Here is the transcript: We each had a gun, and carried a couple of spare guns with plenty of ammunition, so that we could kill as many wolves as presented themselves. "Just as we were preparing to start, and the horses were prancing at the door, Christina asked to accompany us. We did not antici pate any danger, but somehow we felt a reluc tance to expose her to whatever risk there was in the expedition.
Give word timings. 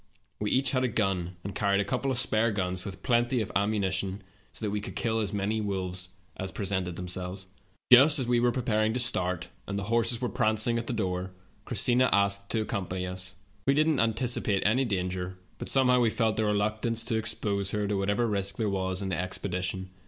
We 0.39 0.49
each 0.49 0.71
had 0.71 0.83
a 0.83 0.87
gun, 0.87 1.35
and 1.43 1.53
carried 1.53 1.79
a 1.79 1.85
couple 1.85 2.09
of 2.09 2.17
spare 2.17 2.51
guns 2.51 2.85
with 2.85 3.03
plenty 3.03 3.39
of 3.39 3.51
ammunition, 3.55 4.23
so 4.51 4.65
that 4.65 4.71
we 4.71 4.81
could 4.81 4.95
kill 4.95 5.19
as 5.19 5.31
many 5.31 5.61
wolves 5.61 6.09
as 6.35 6.51
presented 6.51 6.95
themselves. 6.95 7.45
"Just 7.91 8.17
as 8.17 8.25
we 8.25 8.39
were 8.39 8.51
preparing 8.51 8.93
to 8.93 8.99
start, 8.99 9.49
and 9.67 9.77
the 9.77 9.83
horses 9.93 10.19
were 10.19 10.27
prancing 10.27 10.79
at 10.79 10.87
the 10.87 10.91
door, 10.91 11.33
Christina 11.65 12.09
asked 12.11 12.49
to 12.49 12.61
accompany 12.61 13.05
us. 13.05 13.35
We 13.67 13.75
did 13.75 13.87
not 13.87 14.15
antici 14.15 14.43
pate 14.43 14.63
any 14.65 14.85
danger, 14.85 15.37
but 15.59 15.69
somehow 15.69 15.99
we 15.99 16.09
felt 16.09 16.39
a 16.39 16.43
reluc 16.45 16.81
tance 16.81 17.03
to 17.03 17.15
expose 17.17 17.69
her 17.69 17.87
to 17.87 17.95
whatever 17.95 18.25
risk 18.25 18.57
there 18.57 18.71
was 18.71 19.03
in 19.03 19.09
the 19.09 19.19
expedition. 19.21 19.91